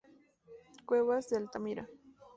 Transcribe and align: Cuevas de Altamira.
Cuevas 0.87 1.29
de 1.29 1.37
Altamira. 1.37 1.87